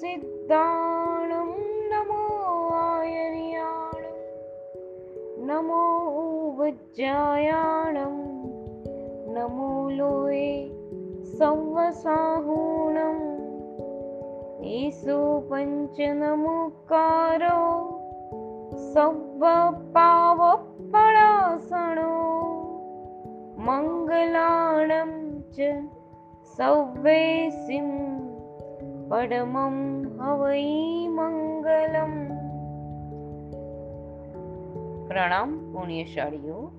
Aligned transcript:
सिद्धाणं 0.00 1.48
नमो 1.90 2.24
आयन्याणं 2.80 4.18
नमो 5.46 5.80
वज्रायाणं 6.58 8.14
नमो 9.36 9.70
लोये 9.98 10.50
संवसाहूणम् 11.38 13.24
इसु 14.82 15.18
पञ्चनमुकारो 15.50 17.58
सव्वपावपणासणो 18.94 19.74
मङ्गलाणं 23.68 25.12
च 25.58 25.60
सौवेसीं 26.56 27.88
સૌવેસિમ 29.08 29.54
પરમં 29.54 31.14
મંગલમ 31.14 32.26
પ્રણામ 35.06 35.72
પુણ્યશાળીઓ 35.72 36.72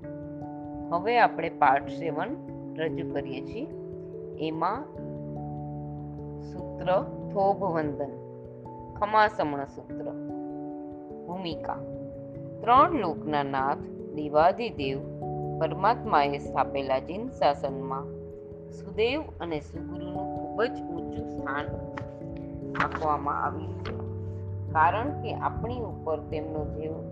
હવે 0.90 1.20
આપણે 1.20 1.50
પાઠ 1.50 1.90
સેવન 1.90 2.36
રજૂ 2.78 3.14
કરીએ 3.14 3.42
છીએ. 3.42 3.68
એમાં 4.48 4.84
સૂત્ર 6.42 7.02
થોભ 7.34 7.64
વંદન 7.64 8.12
ખમાસમણ 9.00 9.66
સૂત્ર, 9.66 10.06
ભૂમિકા. 11.28 11.78
ત્રણ 12.62 13.00
લોકના 13.00 13.44
નાથ 13.44 13.78
દેવાધિદેવ 14.16 15.00
પરમાત્માએ 15.60 16.38
સ્થાપેલા 16.38 17.00
જીન 17.00 17.28
શાસનમાં 17.28 18.04
સુદેવ 18.72 19.22
અને 19.42 19.60
સુગુરુનું 19.60 20.36
ખૂબ 20.36 20.64
જ 20.64 20.82
ઊંચું 20.82 21.30
સ્થાન 21.30 21.66
આપવામાં 22.76 23.46
આવ્યું 23.46 23.80
છે. 23.80 24.10
કારણ 24.72 25.22
કે 25.22 25.34
આપણી 25.34 25.80
ઉપર 25.80 26.20
તેમનો 26.20 26.66
જેવો 26.66 27.04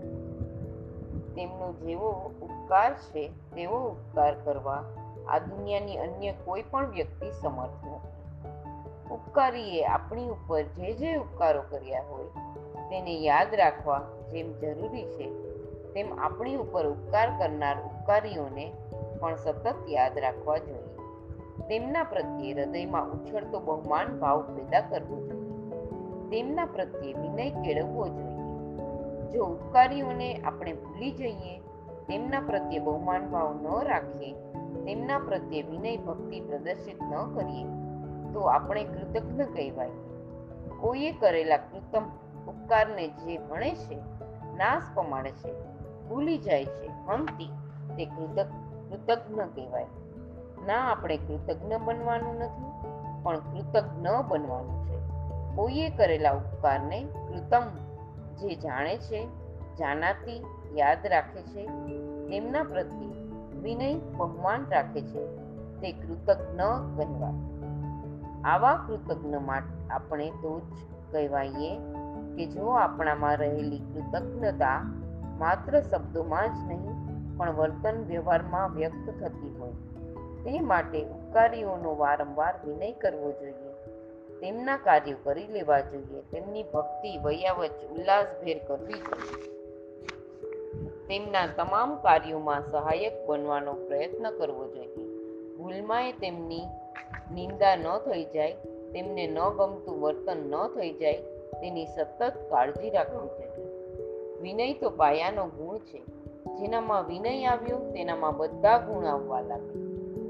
તેમનો 1.35 1.73
જેવો 1.73 2.31
ઉપકાર 2.41 2.93
છે, 2.93 3.27
તેવો 3.27 3.89
ઉપકાર 3.89 4.35
કરવા 4.35 4.83
આ 5.29 5.39
દુનિયાની 5.39 5.97
અન્ય 5.97 6.33
કોઈ 6.45 6.61
પણ 6.61 6.89
વ્યક્તિ 6.89 7.31
સમર્થ 7.31 7.85
નથી. 7.85 8.17
ઉપકારીએ 9.13 9.85
આપણી 9.85 10.29
ઉપર 10.29 10.61
જે 10.61 10.93
જે 10.93 11.15
ઉપકારો 11.15 11.63
કર્યા 11.69 12.01
હોય, 12.01 12.25
તેને 12.89 13.19
યાદ 13.19 13.55
રાખવા 13.55 14.01
જેમ 14.31 14.53
જરૂરી 14.53 15.05
છે, 15.05 15.31
તેમ 15.93 16.19
આપણી 16.19 16.55
ઉપર 16.55 16.85
ઉપકાર 16.85 17.29
કરનાર 17.29 17.83
ઉપકારીઓને 17.83 18.73
પણ 19.19 19.35
સતત 19.35 19.75
યાદ 19.89 20.17
રાખવા 20.17 20.57
જોઈએ. 20.57 20.97
તેમના 21.67 22.03
પ્રત્યે 22.03 22.53
હૃદયમાં 22.53 23.09
ઉછળતો 23.09 23.59
બહુમાન 23.59 24.19
ભાવ 24.19 24.41
પેદા 24.41 24.81
કરવો 24.81 25.15
જોઈએ. 25.15 25.46
તેમના 26.29 26.65
પ્રત્યે 26.65 27.13
વિનય 27.13 27.49
કેળવવો 27.49 28.07
જોઈએ. 28.07 28.37
જો 29.31 29.45
ઉપકારીઓને 29.45 30.41
આપણે 30.41 30.73
ભૂલી 30.73 31.11
જઈએ, 31.11 31.59
તેમના 32.07 32.39
પ્રત્યે 32.39 32.79
બહુમાન 32.79 33.29
ભાવ 33.29 33.55
ન 33.61 33.83
રાખીએ, 33.83 34.33
તેમના 34.85 35.19
પ્રત્યે 35.19 35.61
વિનય 35.61 35.97
ભક્તિ 35.97 36.39
પ્રદર્શિત 36.39 37.03
ન 37.03 37.35
કરીએ, 37.35 37.65
તો 38.33 38.39
આપણે 38.41 38.83
કૃતજ્ઞ 38.83 39.41
કહેવાય. 39.41 39.89
કોઈએ 40.79 41.11
કરેલા 41.11 41.57
કૃતમ 41.57 42.03
ઉપકારને 42.47 43.07
જે 43.07 43.37
ભણે 43.37 43.75
છે, 43.75 43.95
નાશ 44.57 44.83
પમાડે 44.93 45.31
છે, 45.31 45.53
ભૂલી 46.09 46.37
જાય 46.37 46.65
છે 46.65 46.87
હંતી 46.87 47.49
તે 47.97 48.05
કૃતજ્ઞ 48.05 48.51
કૃતજ્ઞ 48.89 49.41
કહેવાય. 49.41 49.85
ના 50.65 50.91
આપણે 50.91 51.17
કૃતજ્ઞ 51.17 51.73
બનવાનું 51.85 52.35
નથી, 52.35 52.71
પણ 53.23 53.39
કૃતજ્ઞ 53.39 54.07
બનવાનું 54.27 54.83
છે. 54.83 54.86
કોઈએ 55.57 55.89
કરેલા 55.89 56.31
ઉપકારને 56.31 56.99
કૃતમ 57.27 57.65
જે 58.37 58.55
જાણે 58.55 58.93
છે 58.97 59.21
જાણાતી 59.79 60.39
યાદ 60.75 61.07
રાખે 61.07 61.41
છે, 61.41 61.63
તેમના 62.29 62.63
પ્રત્યે 62.63 63.21
વિનય 63.61 63.89
બહુમાન 64.17 64.65
રાખે 64.71 65.01
છે, 65.01 65.23
તે 65.81 65.91
કૃતજ્ઞ 65.91 66.67
કહેવા 66.97 67.33
આવા 68.45 68.75
કૃતજ્ઞ 68.87 69.39
માટે 69.45 69.73
આપણે 69.89 70.27
તો 70.41 70.53
જ 70.59 70.85
કહેવાઈએ 71.11 71.71
કે 72.35 72.45
જો 72.45 72.65
આપણામાં 72.75 73.37
રહેલી 73.37 73.83
કૃતજ્ઞતા 73.91 74.79
માત્ર 75.37 75.79
શબ્દોમાં 75.81 76.49
જ 76.55 76.59
નહીં, 76.67 76.97
પણ 77.37 77.51
વર્તન 77.51 77.97
વ્યવહારમાં 78.03 78.75
વ્યક્ત 78.75 79.07
થતી 79.19 79.53
હોય, 79.59 79.77
તે 80.43 80.59
માટે 80.61 80.99
ઉપકારીઓનો 81.05 81.95
વારંવાર 81.97 82.53
વિનય 82.65 82.91
કરવો 82.91 83.31
જોઈએ. 83.31 83.66
તેમના 84.41 84.77
કાર્યો 84.77 85.17
કરી 85.23 85.47
લેવા 85.47 85.79
જોઈએ. 85.79 86.21
તેમની 86.21 86.63
ભક્તિ 86.63 87.17
વયાવચ 87.17 87.71
ઉલ્લાસભેર 87.91 88.59
કરવી 88.67 88.93
જોઈએ. 88.93 89.57
તેમના 91.07 91.47
તમામ 91.47 91.95
કાર્યોમાં 91.95 92.61
સહાયક 92.71 93.27
બનવાનો 93.27 93.73
પ્રયત્ન 93.73 94.31
કરવો 94.31 94.67
જોઈએ. 94.67 95.07
ભૂલમાંય 95.55 96.11
તેમની 96.11 96.61
નિંદા 97.33 97.75
ન 97.75 97.97
થઈ 97.97 98.25
જાય, 98.25 98.53
તેમને 98.93 99.27
ન 99.27 99.39
ગમતું 99.39 100.01
વર્તન 100.01 100.37
ન 100.37 100.67
થઈ 100.67 100.93
જાય, 100.93 101.17
તેની 101.61 101.85
સતત 101.85 102.33
કાળજી 102.49 102.89
રાખવી 102.89 103.27
જોઈએ. 103.27 103.71
વિનય 104.41 104.73
તો 104.73 104.89
પાયાનો 104.89 105.45
ગુણ 105.45 105.77
છે. 105.77 105.99
જેનામાં 106.55 107.07
વિનય 107.07 107.45
આવ્યો, 107.45 107.77
તેનામાં 107.77 108.37
બધા 108.37 108.77
ગુણ 108.77 109.05
આવવા 109.05 109.41
લાગે 109.41 109.87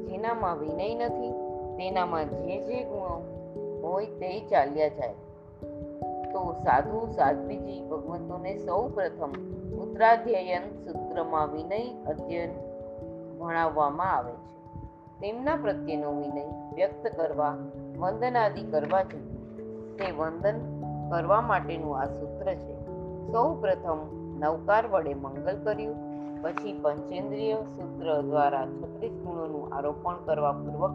જેનામાં 0.08 0.60
વિનય 0.60 0.96
નથી, 0.96 1.32
તેનામાં 1.78 2.30
જે 2.30 2.66
જે 2.66 2.84
ગુણો 2.84 3.34
હોય 3.88 4.06
તે 4.06 4.48
ચાલ્યા 4.48 4.88
જાય. 4.88 5.14
તો 6.32 6.54
સાધુ 6.54 7.08
સાધ્વીજી 7.08 7.82
ભગવંતોને 7.82 8.58
સૌ 8.58 8.88
પ્રથમ 8.88 9.32
ઉત્તરાધ્યયન 9.78 10.62
સૂત્રમાં 10.62 11.48
વિનય 11.52 12.04
અધ્યયન 12.08 12.50
ભણાવવામાં 13.40 14.18
આવે 14.18 14.32
છે. 14.32 14.58
તેમના 15.20 15.56
પ્રત્યેનો 15.56 16.12
વિનય 16.12 16.46
વ્યક્ત 16.74 17.08
કરવા, 17.18 17.56
વંદનાદિ 17.98 18.62
કરવા 18.62 19.04
જોઈએ. 19.04 19.38
તે 19.98 20.12
વંદન 20.12 20.82
કરવા 21.12 21.42
માટેનું 21.42 22.00
આ 22.00 22.06
સૂત્ર 22.06 22.54
છે. 22.54 22.78
સૌ 23.32 23.54
પ્રથમ 23.54 23.98
નવકાર 24.40 24.88
વડે 24.88 25.14
મંગલ 25.14 25.58
કર્યું, 25.64 25.96
પછી 26.42 26.80
પંચેન્દ્રિય 26.82 27.54
સૂત્ર 27.54 28.22
દ્વારા 28.22 28.66
છત્રીસ 28.66 29.12
ગુણોનું 29.12 29.74
આરોપણ 29.74 30.16
કરવા 30.26 30.52
પૂર્વક 30.52 30.92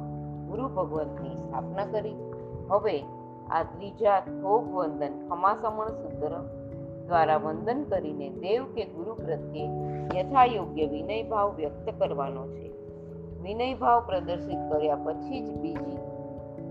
ગુરુ 0.49 0.69
ભગવંતની 0.69 1.37
સ્થાપના 1.37 1.87
કરી. 1.87 2.32
હવે 2.71 3.05
આ 3.51 3.63
ત્રીજા 3.63 4.21
થોગ 4.21 4.75
વંદન 4.75 5.29
ખમાસમણ 5.29 5.89
સૂત્ર 5.89 6.39
દ્વારા 7.07 7.37
વંદન 7.37 7.85
કરીને 7.85 8.31
દેવ 8.31 8.65
કે 8.65 8.85
ગુરુ 8.85 9.15
પ્રત્યે 9.15 9.69
યથાયોગ્ય 10.21 10.87
વિનય 10.87 11.23
ભાવ 11.23 11.55
વ્યક્ત 11.55 11.93
કરવાનો 11.99 12.49
છે. 12.49 12.73
વિનય 13.43 13.75
ભાવ 13.75 14.01
પ્રદર્શિત 14.07 14.73
કર્યા 14.73 14.97
પછી 14.97 15.41
જ 15.41 15.59
બીજી 15.59 15.99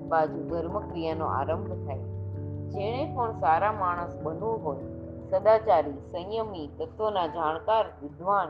બાજુ 0.07 0.49
ધર્મ 0.49 0.79
ક્રિયાનો 0.79 1.25
આરંભ 1.25 1.67
થાય. 1.67 1.97
જેણે 2.69 3.13
પણ 3.15 3.31
સારા 3.31 3.71
માણસ 3.71 4.19
બનવું 4.23 4.63
હોય, 4.63 4.77
સદાચારી, 5.29 5.91
સંયમી, 5.91 6.69
તત્વના 6.79 7.27
જાણકાર, 7.27 7.85
વિદ્વાન, 8.03 8.47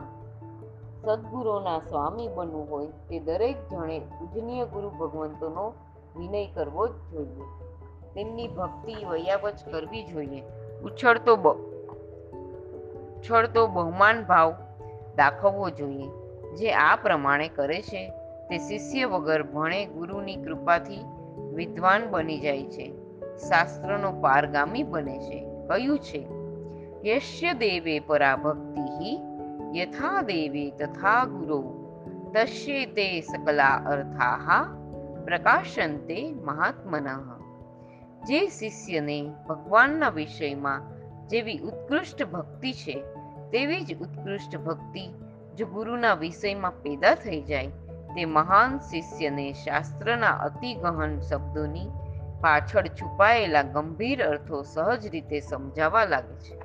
સદગુરુના 1.01 1.80
સ્વામી 1.80 2.28
બનવું 2.28 2.69
હોય, 2.69 2.85
તે 2.85 3.19
દરેક 3.19 3.56
જણે 3.72 4.00
પૂજનીય 4.00 4.66
ગુરુ 4.66 4.90
ભગવંતોનો 4.90 5.74
વિનય 6.17 6.47
કરવો 6.53 6.88
જ 6.88 6.91
જોઈએ. 6.91 7.41
તેમની 8.16 8.47
ભક્તિ 8.47 9.05
વયાવચ 9.05 9.53
કરવી 9.72 10.03
જોઈએ. 10.03 10.41
ઉછળતો 10.83 11.35
ઉછળતો 13.18 13.68
બહુમાન 13.68 14.25
ભાવ 14.25 14.53
દાખવવો 15.15 15.69
જોઈએ. 15.69 16.07
જે 16.56 16.74
આ 16.74 16.95
પ્રમાણે 16.95 17.47
કરે 17.47 17.81
છે, 17.81 18.09
તે 18.50 18.57
શિષ્ય 18.57 19.06
વગર 19.06 19.44
ભણે 19.44 19.86
ગુરુની 19.86 20.36
કૃપાથી 20.36 21.06
વિદ્વાન 21.53 22.09
બની 22.09 22.39
જાય 22.39 22.63
છે. 22.63 22.94
શાસ્ત્રનો 23.38 24.12
પારગામી 24.12 24.83
બને 24.83 25.19
છે. 25.19 25.47
કયું 25.68 26.00
છે, 26.00 26.27
યશ્ય 27.09 27.53
દેવે 27.53 28.00
પરા 28.00 28.36
ભક્તિ 28.36 29.19
યથા 29.80 30.21
દેવે 30.21 30.71
તથા 30.71 31.25
ગુરુ. 31.25 31.81
તસ્યે 32.33 32.86
તે 32.86 33.21
સકલા 33.21 33.68
અર્થાહ 33.68 34.81
પ્રકાશંતે 35.25 36.33
મહાત્મનઃ. 36.33 37.41
જે 38.25 38.47
શિષ્યને 38.47 39.33
ભગવાનના 39.50 40.09
વિષયમાં 40.09 40.81
જેવી 41.27 41.57
ઉત્કૃષ્ટ 41.57 42.23
ભક્તિ 42.23 42.73
છે, 42.73 43.03
તેવી 43.51 43.81
જ 43.81 44.01
ઉત્કૃષ્ટ 44.01 44.57
ભક્તિ 44.57 45.13
જો 45.57 45.65
ગુરુના 45.65 46.13
વિષયમાં 46.13 46.71
પેદા 46.71 47.15
થઈ 47.15 47.41
જાય, 47.41 47.68
તે 48.15 48.25
મહાન 48.25 48.79
શિષ્યને 48.79 49.53
શાસ્ત્રના 49.53 50.29
અતિ 50.29 50.75
ગહન 50.75 51.19
શબ્દોની 51.19 51.88
પાછળ 52.41 52.88
છુપાયેલા 52.88 53.62
ગંભીર 53.62 54.24
અર્થો 54.24 54.62
સહજ 54.62 55.07
રીતે 55.07 55.39
સમજાવા 55.39 56.06
લાગે 56.06 56.35
છે. 56.35 56.62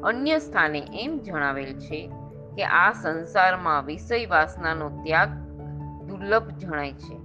અન્ય 0.00 0.38
સ્થાને 0.38 0.82
એમ 0.92 1.18
જણાવેલ 1.18 1.78
છે 1.78 2.10
કે 2.56 2.64
આ 2.64 2.92
સંસારમાં 2.92 3.84
વિષય 3.84 4.26
વાસનાનો 4.26 4.88
ત્યાગ 4.88 5.49
દુર્લભ 6.10 6.48
જણાય 6.48 6.92
છે. 6.92 7.16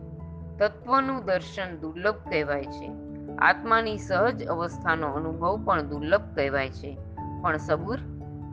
તત્વનું 0.57 1.25
દર્શન 1.25 1.77
દુર્લભ 1.77 2.15
કહેવાય 2.29 2.63
છે. 2.63 2.91
આત્માની 3.37 3.97
સહજ 3.97 4.47
અવસ્થાનો 4.47 5.11
અનુભવ 5.11 5.63
પણ 5.65 5.81
દુર્લભ 5.81 6.21
કહેવાય 6.35 6.69
છે. 6.69 6.97
પણ 7.41 7.57
સબુર 7.57 7.97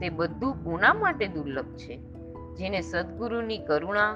તે 0.01 0.09
બધું 0.09 0.65
કોના 0.65 0.95
માટે 0.95 1.27
દુર્લભ 1.27 1.65
છે? 1.65 1.97
જેને 2.55 2.81
સદગુરુની 2.81 3.59
કરુણા 3.59 4.13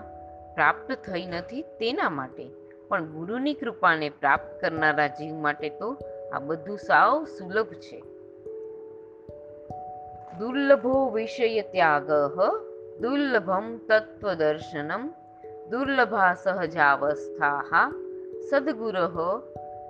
પ્રાપ્ત 0.54 0.92
થઈ 0.92 1.26
નથી 1.26 1.62
તેના 1.62 2.10
માટે. 2.10 2.50
પણ 2.88 3.04
ગુરુની 3.04 3.54
કૃપાને 3.54 4.08
પ્રાપ્ત 4.08 4.60
કરનારા 4.60 5.06
જીવ 5.06 5.34
માટે 5.34 5.68
તો 5.68 5.96
આ 6.32 6.38
બધું 6.38 6.78
સાવ 6.78 7.24
સુલભ 7.24 7.66
છે. 7.66 8.00
દુર્લભો 10.38 11.10
વિષય 11.10 11.60
ત્યાગ, 11.60 12.10
દુર્લભમ 13.00 13.80
તત્વદર્શનમ 13.88 15.08
દુર્લભા 15.70 16.34
સહજાવસ્થા 16.34 17.92
સદગુરહ 18.50 19.38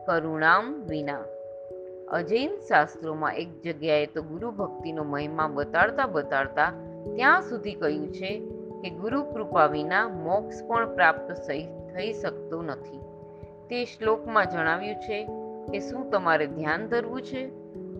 કરુણામ 0.06 0.82
વિના. 0.88 1.19
અજૈન 2.08 2.56
શાસ્ત્રોમાં 2.69 3.34
એક 3.34 3.62
જગ્યાએ 3.62 4.06
તો 4.06 4.23
ગુરુ 4.23 4.50
ભક્તિનો 4.50 5.05
મહિમા 5.05 5.49
બતાડતા 5.49 6.06
બતાડતા 6.06 6.73
ત્યાં 7.17 7.43
સુધી 7.43 7.75
કહ્યું 7.75 8.12
છે 8.12 8.49
કે 8.82 8.90
ગુરુ 8.90 9.23
કૃપા 9.23 9.67
વિના 9.67 10.08
મોક્ષ 10.08 10.64
પણ 10.64 10.94
પ્રાપ્ત 10.94 11.32
થઈ 11.94 12.12
શકતો 12.12 12.62
નથી. 12.62 13.00
તે 13.70 13.84
શ્લોકમાં 13.84 14.50
જણાવ્યું 14.50 14.94
છે 14.94 15.26
કે 15.73 15.81
શું 15.81 16.11
તમારે 16.11 16.46
ધ્યાન 16.46 16.88
ધરવું 16.88 17.23
છે? 17.23 17.46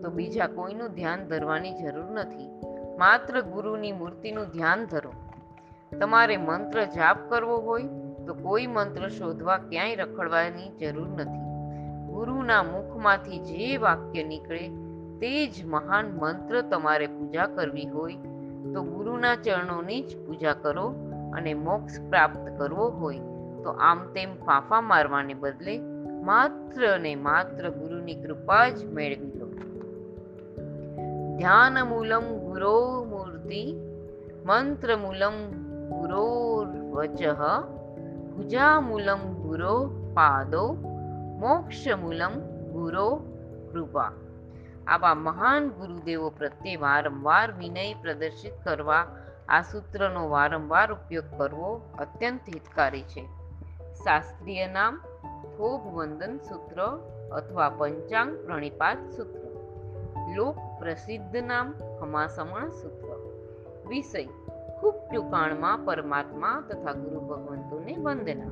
તો 0.01 0.09
બીજા 0.09 0.47
કોઈનું 0.47 0.89
ધ્યાન 0.89 1.23
ધરવાની 1.23 1.73
જરૂર 1.73 2.11
નથી. 2.11 2.49
માત્ર 2.97 3.41
ગુરુની 3.41 3.91
મૂર્તિનું 3.91 4.45
ધ્યાન 4.45 4.85
ધરો. 4.85 5.13
તમારે 5.91 6.37
મંત્ર 6.37 6.85
જાપ 6.85 7.29
કરવો 7.29 7.57
હોય 7.57 7.83
તો 8.27 8.33
કોઈ 8.33 8.67
મંત્ર 8.67 9.09
શોધવા 9.09 9.57
ક્યાંય 9.57 9.95
રખડવાની 9.95 10.69
જરૂર 10.77 11.07
નથી. 11.07 11.47
ગુરુના 12.07 12.63
મુખમાંથી 12.63 13.39
જે 13.39 13.77
વાક્ય 13.77 14.23
નીકળે 14.23 14.69
તે 15.19 15.47
જ 15.47 15.65
મહાન 15.65 16.05
મંત્ર 16.21 16.61
તમારે 16.61 17.07
પૂજા 17.07 17.47
કરવી 17.47 17.85
હોય 17.85 18.15
તો 18.73 18.83
ગુરુના 18.83 19.35
ચરણોની 19.35 20.01
જ 20.01 20.27
પૂજા 20.27 20.53
કરો 20.53 20.95
અને 21.33 21.53
મોક્ષ 21.53 22.01
પ્રાપ્ત 22.01 22.57
કરવો 22.57 22.89
હોય 22.89 23.19
તો 23.63 23.69
આમ 23.69 24.07
તેમ 24.07 24.35
ફાંફા 24.35 24.81
મારવાને 24.81 25.33
બદલે 25.33 25.79
માત્ર 26.23 26.99
ને 26.99 27.15
માત્ર 27.15 27.69
ગુરુની 27.69 28.15
કૃપા 28.15 28.69
જ 28.69 28.85
મેળવી 28.85 29.31
લો. 29.39 29.47
ધ્યાનમૂલમ 31.37 32.25
ગુરો 32.37 33.05
મૂર્તિ 33.09 33.75
મંત્રમૂલમ 34.45 35.66
ગુરોર્વચઃ 35.89 37.23
ભુજામૂલમ 38.29 39.21
ગુરો 39.43 39.75
પાદો 40.13 40.63
મોક્ષમૂલમ 41.39 42.33
ગુરો 42.73 43.07
કૃપા 43.69 44.11
આવા 44.87 45.15
મહાન 45.19 45.69
ગુરુદેવો 45.71 46.29
પ્રત્યે 46.31 46.75
વારંવાર 46.77 47.47
વિનય 47.59 47.85
પ્રદર્શિત 48.01 48.57
કરવા 48.63 49.03
આ 49.49 49.61
સૂત્રનો 49.63 50.23
વારંવાર 50.29 50.87
ઉપયોગ 50.91 51.29
કરવો 51.37 51.71
અત્યંત 51.97 52.47
હિતકારી 52.47 53.05
છે 53.05 53.23
શાસ્ત્રીય 54.01 54.67
નામ 54.67 54.99
થોભ 55.55 55.85
વંદન 55.93 56.35
સૂત્ર 56.39 56.79
અથવા 57.31 57.69
પંચાંગ 57.77 58.33
પ્રણિપાત 58.43 58.99
સૂત્ર 59.15 59.43
લોક 60.35 60.59
પ્રસિદ્ધ 60.79 61.39
નામ 61.43 61.73
હમાસમણ 62.01 62.69
સૂત્ર 62.73 63.09
વિષય 63.89 64.27
ખૂબ 64.81 64.95
ટૂંકાણમાં 65.13 65.85
પરમાત્મા 65.85 66.63
તથા 66.69 66.91
ગુરુ 66.91 67.19
ભગવંતોને 67.19 67.97
વંદના. 67.97 68.49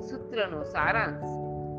સૂત્રનો 0.00 0.62
સારાંશ, 0.62 1.30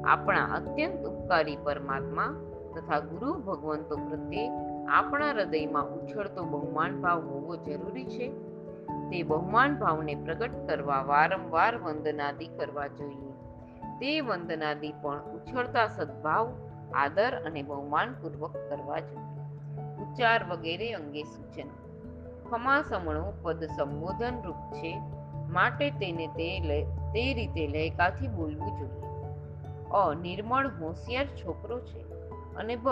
આપણા 0.07 0.45
અત્યંત 0.45 1.05
ઉપકારી 1.05 1.57
પરમાત્મા 1.63 2.35
તથા 2.75 2.99
ગુરુ 2.99 3.33
ભગવંતો 3.33 3.95
પ્રત્યે 3.95 4.49
આપણા 4.89 5.31
હૃદયમાં 5.31 5.83
ઉછળતો 5.83 6.43
બહુમાન 6.43 7.01
ભાવ 7.01 7.21
હોવો 7.21 7.55
જરૂરી 7.55 8.05
છે. 8.05 8.31
તે 9.09 9.23
બહુમાન 9.23 9.75
ભાવને 9.75 10.15
પ્રગટ 10.15 10.67
કરવા 10.67 11.01
વારંવાર 11.01 11.77
વંદનાદિ 11.77 12.47
કરવા 12.47 12.87
જોઈએ. 12.87 13.31
તે 13.99 14.21
વંદનાદિ 14.21 14.93
પણ 15.01 15.21
ઉછળતા 15.23 15.87
સદભાવ, 15.87 16.53
આદર 16.93 17.35
અને 17.35 17.63
બહુમાનપૂર્વક 17.63 18.53
કરવા 18.69 18.99
જોઈએ. 18.99 19.37
ઉચ્ચાર 20.03 20.43
વગેરે 20.49 20.93
અંગે 20.93 21.23
સૂચન. 21.23 21.86
ખમા 22.49 22.81
સમણું 22.81 23.43
પદ 23.43 23.63
સંબોધન 23.63 24.41
રૂપ 24.45 24.55
છે. 24.55 24.99
માટે 25.49 25.91
તેને 25.91 26.27
તે 26.27 26.59
તે 26.85 27.33
રીતે 27.33 27.67
લયકાથી 27.67 28.27
બોલવું 28.27 28.79
જોઈએ. 28.79 29.07
અ, 29.91 30.13
નિર્મળ 30.13 30.67
હોશિયાર 30.67 31.25
છોકરો 31.25 31.79
છે. 31.79 31.99
અને 32.55 32.75
બ, 32.75 32.89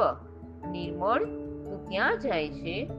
નિર્મળ, 0.71 1.25
તું 1.25 1.85
ક્યાં 1.85 2.19
જાય 2.19 2.49
છે? 2.49 2.91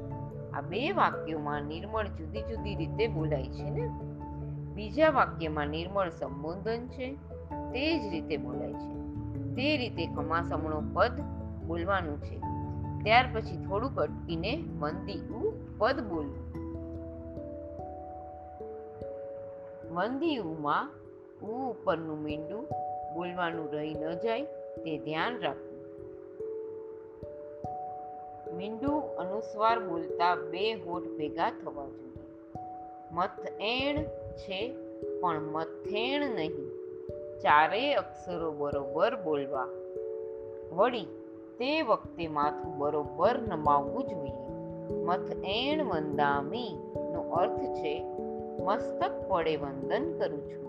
આ 0.52 0.60
બે 0.60 0.92
વાક્યોમાં 0.92 1.62
નિર્મળ 1.62 2.08
જુદી 2.08 2.42
જુદી 2.42 2.74
રીતે 2.74 3.06
બોલાય 3.06 3.42
છે 3.42 3.70
ને? 3.70 3.88
બીજા 4.74 5.10
વાક્યમાં 5.10 5.68
નિર્મળ 5.68 6.10
સંબોધન 6.10 6.86
છે. 6.86 7.14
તે 7.72 7.98
જ 7.98 8.12
રીતે 8.12 8.36
બોલાય 8.36 8.72
છે. 8.72 8.96
તે 9.54 9.76
રીતે 9.76 10.06
ખમાસમણો 10.06 10.82
પદ 10.94 11.20
બોલવાનું 11.66 12.22
છે. 12.22 12.40
ત્યાર 13.04 13.24
પછી 13.32 13.64
થોડુંક 13.64 13.98
અટકીને 13.98 14.56
મંદી 14.56 15.28
પદ 15.78 16.00
બોલવું. 16.00 16.45
મંદી 19.96 20.36
ઉમાં 20.36 20.90
ઉ 21.46 21.70
ઉપરનું 21.70 22.22
મીંડું 22.22 22.62
બોલવાનું 23.14 23.72
રહી 23.72 23.94
ન 23.94 24.14
જાય 24.14 24.42
તે 24.76 24.98
ધ્યાન 24.98 25.40
રાખવું. 25.40 25.76
મીંડું 28.56 29.16
અનુસ્વાર 29.16 29.80
બોલતા 29.80 30.34
બે 30.34 30.72
હોઠ 30.72 31.02
ભેગા 31.02 31.50
થવા 31.50 31.86
જોઈએ. 31.86 32.22
મથ 33.12 33.52
એણ 33.60 34.02
છે, 34.36 34.74
પણ 35.20 35.40
મથેણ 35.40 36.30
નહીં. 36.30 36.68
ચારેય 37.38 37.94
અક્ષરો 37.94 38.52
બરોબર 38.52 39.16
બોલવા. 39.16 39.68
વળી 40.72 41.04
તે 41.58 41.82
વખતે 41.82 42.28
માથું 42.28 42.78
બરોબર 42.78 43.38
નમાવવું 43.38 44.02
જોઈએ. 44.02 44.36
મથ 45.04 45.30
એણ 45.44 45.84
વંદામી 45.84 46.92
નો 46.96 47.30
અર્થ 47.32 47.60
છે 47.60 48.25
મસ્તક 48.64 49.28
પડે 49.28 49.56
વંદન 49.56 50.18
કરું 50.18 50.40
છું. 50.40 50.66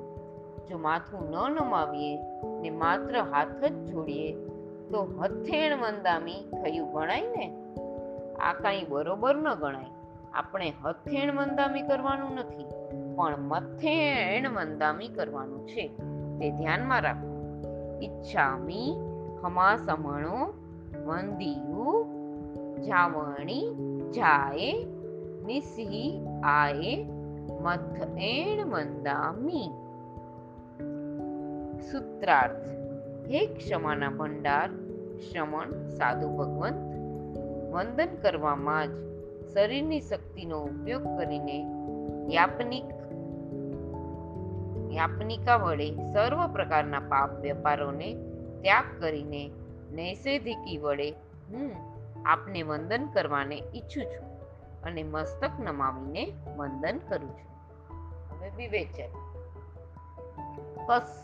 જો 0.67 0.77
માથું 0.77 1.31
ન 1.31 1.35
નમાવીએ 1.51 2.17
ને 2.61 2.69
માત્ર 2.69 3.17
હાથ 3.17 3.63
જ 3.63 3.85
જોડીએ, 3.85 4.33
તો 4.89 5.03
હથેણ 5.21 5.77
વંદામી 5.77 6.51
થયું 6.51 6.93
ગણાય 6.93 7.21
ને? 7.21 7.73
આ 8.39 8.53
કાંઈ 8.53 8.85
બરોબર 8.89 9.35
ન 9.35 9.53
ગણાય. 9.53 9.85
આપણે 10.33 10.73
હથેણ 10.85 11.35
વંદામી 11.35 11.81
કરવાનું 11.81 12.35
નથી, 12.35 12.65
પણ 13.15 13.39
મથેણ 13.39 14.49
વંદામી 14.49 15.07
કરવાનું 15.07 15.67
છે. 15.67 15.87
તે 16.39 16.51
ધ્યાનમાં 16.51 17.01
રાખો. 17.01 17.37
ઈચ્છામી 18.01 18.95
હમા 19.43 19.75
સમણો 19.75 20.53
વંદિયુ 21.05 22.05
જાવણી 22.81 23.75
જાય 24.15 24.85
નિસી 25.45 26.25
આએ 26.43 27.16
મથ 27.47 27.99
એણ 28.27 28.59
વંદામી 28.65 29.67
સૂત્રાર્થ 31.89 32.67
હે 33.27 33.41
ક્ષમાના 33.53 34.11
ભંડાર 34.11 34.69
શ્રમણ 35.21 35.73
સાધુ 35.95 36.29
ભગવંત 36.35 36.81
વંદન 37.71 38.13
કરવામાં 38.21 38.93
જ 38.93 39.03
શરીરની 39.53 40.01
શક્તિનો 40.01 40.59
ઉપયોગ 40.63 41.05
કરીને 41.17 41.57
યાપનિક 42.29 42.89
યાપનિકા 44.91 45.57
વડે 45.57 45.89
સર્વ 46.07 46.41
પ્રકારના 46.51 47.03
પાપ 47.09 47.33
વેપારોને 47.41 48.09
ત્યાગ 48.61 48.89
કરીને 48.99 49.43
નૈષેધિકી 49.91 50.79
વડે 50.79 51.09
હું 51.51 51.69
આપને 52.25 52.61
વંદન 52.63 53.05
કરવાને 53.13 53.57
ઈચ્છું 53.57 54.07
છું 54.09 54.26
અને 54.87 55.03
મસ્તક 55.03 55.49
નમાવીને 55.59 56.33
વંદન 56.57 56.97
કરું 57.09 57.29
છું. 57.29 57.47
હવે 58.31 58.49
વિવેચન. 58.49 59.27
બસ 60.85 61.23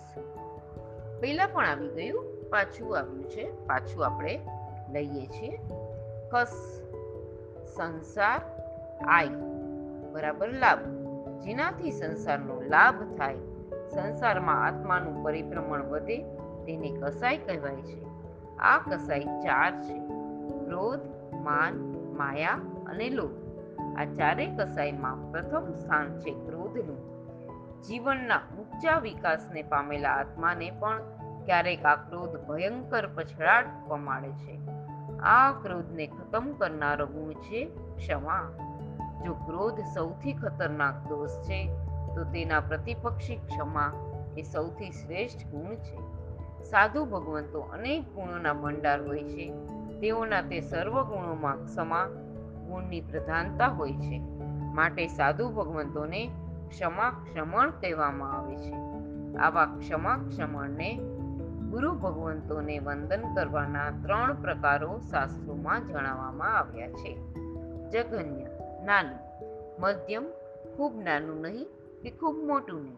પહેલા 1.22 1.48
પણ 1.48 1.66
આવી 1.66 1.88
ગયું, 1.88 2.50
પાછું 2.50 3.00
આવ્યું 3.00 3.24
છે, 3.24 3.66
પાછું 3.66 4.06
આપણે 4.06 4.48
લઈએ 4.92 5.28
છીએ. 5.28 5.60
કસ 6.32 6.82
સંસાર 7.76 8.42
આય 9.08 9.28
બરાબર 10.14 10.50
લાભ. 10.50 10.80
જેનાથી 11.42 11.92
સંસારનો 11.92 12.62
લાભ 12.62 12.96
થાય. 13.18 13.36
સંસારમાં 13.90 14.66
આત્માનું 14.66 15.24
પરિભ્રમણ 15.24 15.84
વધે, 15.84 16.18
તેને 16.66 16.98
કસાય 17.02 17.38
કહેવાય 17.38 17.76
છે. 17.76 18.04
આ 18.58 18.80
કસાય 18.80 19.20
ચાર 19.20 19.82
છે. 19.82 20.00
ક્રોધ, 20.66 21.00
માન, 21.34 21.76
માયા 22.18 22.52
અને 22.88 23.10
લોભ. 23.10 23.43
આ 23.98 24.06
ચારેય 24.06 24.56
કસાઈમાં 24.58 25.32
પ્રથમ 25.32 25.74
સ્થાન 25.74 26.20
છે 26.20 26.32
ક્રોધનું. 26.32 27.14
જીવનના 27.82 28.38
ઊંચા 28.38 29.00
વિકાસને 29.00 29.64
પામેલા 29.64 30.10
આત્માને 30.10 30.72
પણ 30.80 31.02
ક્યારેક 31.46 31.86
આ 31.86 31.96
ક્રોધ 31.96 32.48
ભયંકર 32.48 33.08
પછડાટ 33.08 33.66
પમાડે 33.88 34.32
છે. 34.32 34.60
આ 35.20 35.52
ક્રોધને 35.52 36.08
ખતમ 36.08 36.52
કરનારો 36.52 37.06
ગુણ 37.06 37.34
છે 37.34 37.66
ક્ષમા. 37.98 38.52
જો 39.26 39.34
ક્રોધ 39.34 39.80
સૌથી 39.80 40.34
ખતરનાક 40.34 41.10
દોષ 41.10 41.30
છે, 41.30 41.68
તો 42.16 42.24
તેના 42.24 42.60
પ્રતિપક્ષી 42.60 43.36
ક્ષમા 43.36 43.94
એ 44.38 44.42
સૌથી 44.42 44.92
શ્રેષ્ઠ 44.92 45.48
ગુણ 45.48 45.76
છે. 45.76 45.98
સાધુ 46.64 47.06
ભગવંતો 47.06 47.60
અનેક 47.60 48.16
ગુણોના 48.16 48.54
ભંડાર 48.54 49.08
હોય 49.08 49.24
છે. 49.24 49.54
તેઓના 50.00 50.42
તે 50.42 50.62
સર્વ 50.62 51.04
ગુણોમાં 51.04 51.66
ક્ષમા 51.66 52.08
ગુણની 52.74 53.02
પ્રધાનતા 53.02 53.68
હોય 53.68 53.94
છે, 53.94 54.20
માટે 54.74 55.08
સાધુ 55.08 55.50
ભગવંતોને 55.50 56.32
ક્ષમા 56.70 57.10
ક્ષમણ 57.10 57.70
કહેવામાં 57.70 58.32
આવે 58.32 58.56
છે. 58.56 58.74
આવા 59.36 59.66
ક્ષમા 59.66 60.18
ક્ષમણને 60.28 61.00
ગુરુ 61.70 61.92
ભગવંતોને 61.92 62.80
વંદન 62.80 63.36
કરવાના 63.36 63.90
ત્રણ 63.90 64.42
પ્રકારો 64.42 65.00
શાસ્ત્રોમાં 65.12 65.88
જણાવવામાં 65.88 66.58
આવ્યા 66.58 66.88
છે. 66.88 67.18
જઘન્ય, 67.90 68.46
નાનું, 68.86 69.20
મધ્યમ, 69.82 70.26
ખૂબ 70.78 71.04
નાનું 71.04 71.42
નહીં 71.42 71.68
કે 72.04 72.10
ખૂબ 72.10 72.36
મોટું 72.36 72.84
નહીં. 72.84 72.98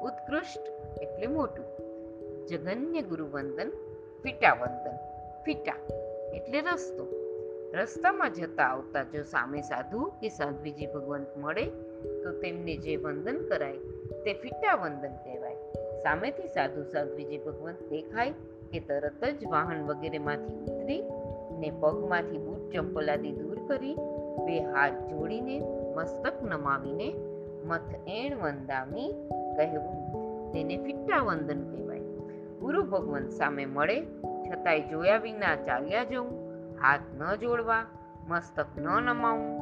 ઉત્કૃષ્ટ 0.00 0.60
એટલે 1.02 1.26
મોટું. 1.26 1.64
જગન્ય 2.46 3.02
ગુરુવંદન 3.02 3.70
ફીટા 4.22 4.54
વંદન 4.54 4.96
ફીટા 5.44 5.72
એટલે 6.34 6.60
રસ્તો. 6.60 7.23
રસ્તામાં 7.74 8.32
જતા 8.32 8.64
આવતા 8.64 9.02
જો 9.02 9.22
સામે 9.22 9.60
સાધુ 9.60 10.00
કે 10.20 10.28
સાધ્વીજી 10.28 10.86
ભગવંત 10.86 11.36
મળે, 11.36 11.64
તો 12.22 12.32
તેમને 12.32 12.76
જે 12.76 12.96
વંદન 12.96 13.38
કરાય 13.48 13.76
તે 14.24 14.34
ફિટા 14.34 14.74
વંદન 14.74 15.14
કહેવાય. 15.24 15.56
સામેથી 16.02 16.48
સાધુ 16.48 16.82
સાધ્વીજી 16.82 17.38
ભગવંત 17.38 17.80
દેખાય 17.90 18.30
કે 18.72 18.80
તરત 18.80 19.24
જ 19.24 19.50
વાહન 19.50 19.82
વગેરેમાંથી 19.86 20.54
ઉતરી 20.54 21.02
ને 21.58 21.72
પગમાંથી 21.80 22.38
બૂટ 22.38 22.70
ચંપલાથી 22.72 23.32
દૂર 23.32 23.58
કરી 23.68 23.96
બે 24.46 24.60
હાથ 24.60 24.92
જોડીને 24.92 25.60
મસ્તક 25.96 26.42
નમાવીને 26.42 27.08
મથ 27.64 27.90
એણ 28.06 28.38
વંદામી 28.38 29.10
કહેવું 29.56 29.98
તેને 30.52 30.76
ફિટ્ટા 30.78 31.22
વંદન 31.22 31.64
કહેવાય. 31.70 32.00
ગુરુ 32.60 32.82
ભગવંત 32.82 33.30
સામે 33.30 33.66
મળે, 33.66 34.02
છતાંય 34.46 34.80
જોયા 34.80 35.16
વિના 35.16 35.56
ચાલ્યા 35.56 36.04
જવું 36.04 36.43
હાથ 36.84 37.04
ન 37.18 37.22
જોડવા, 37.34 37.84
મસ્તક 38.28 38.66
ન 38.78 38.88
નમાવવું 39.02 39.52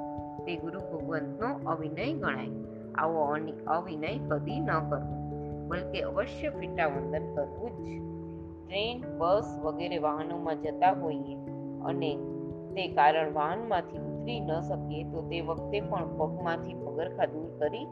તે 0.44 0.56
ગુરુ 0.56 0.80
ભગવંતનો 0.92 1.48
અવિનય 1.70 2.06
ગણાય. 2.12 2.50
આવો 2.94 3.20
અવિનય 3.66 4.12
કદી 4.28 4.60
ન 4.60 4.70
કરવો 4.90 5.14
બલકે 5.68 6.00
અવશ્ય 6.00 6.48
ફીટા 6.48 6.86
વંદન 6.86 7.26
કરવું 7.34 7.70
જ. 7.84 7.86
ટ્રેન, 8.66 8.96
બસ 9.18 9.48
વગેરે 9.62 9.98
વાહનોમાં 9.98 10.62
જતા 10.62 10.92
હોઈએ 10.92 11.36
અને 11.84 12.10
તે 12.74 12.88
કારણ 12.88 13.34
વાહનમાંથી 13.34 13.98
ઉતરી 13.98 14.40
ન 14.40 14.60
શકીએ, 14.60 15.04
તો 15.04 15.22
તે 15.30 15.40
વખતે 15.40 15.80
પણ 15.80 16.16
પગમાંથી 16.18 16.74
પગરખા 16.74 17.26
દૂર 17.26 17.50
કરી 17.58 17.86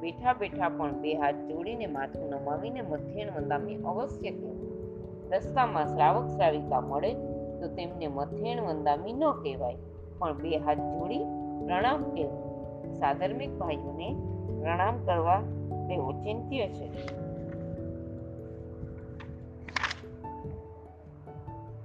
બેઠા 0.00 0.32
બેઠા 0.32 0.68
પણ 0.68 0.92
બે 0.92 1.14
હાથ 1.14 1.34
જોડીને 1.34 1.86
માથું 1.86 2.30
નમાવીને 2.30 2.82
મધ્યન 2.82 3.28
વંદામી 3.36 3.76
અવશ્ય 3.76 4.30
કહેવું. 4.30 4.70
રસ્તામાં 5.32 5.86
શ્રાવક 5.86 6.26
શ્રાવિકા 6.28 6.80
મળે 6.80 7.12
તો 7.60 7.68
તેમને 7.68 8.06
મથેણ 8.06 8.62
વંદામી 8.62 9.12
ન 9.12 9.30
કહેવાય. 9.30 9.76
પણ 10.18 10.38
બે 10.38 10.56
હાથ 10.56 10.78
જોડી 10.78 11.18
પ્રણામ 11.66 12.02
કહેવું. 12.02 12.46
સાધર્મિક 12.94 13.58
ભાઈઓને 13.58 14.16
પ્રણામ 14.60 15.04
કરવા 15.04 15.40
તે 15.88 15.96
ઓચિંત્ય 15.96 16.68
છે. 16.68 16.92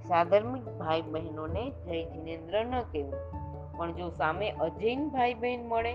સાધર્મિક 0.08 0.64
ભાઈ 0.64 1.02
બહેનોને 1.02 1.70
જય 1.70 2.04
જિનેન્દ્ર 2.04 2.64
ન 2.64 2.80
કહેવું. 2.80 3.14
પણ 3.76 3.92
જો 3.92 4.08
સામે 4.08 4.50
અજૈન 4.50 5.08
ભાઈ 5.08 5.34
બહેન 5.34 5.66
મળે 5.68 5.92